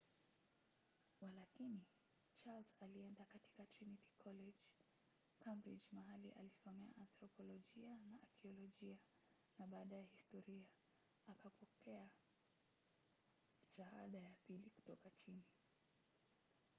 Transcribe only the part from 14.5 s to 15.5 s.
kutoka chini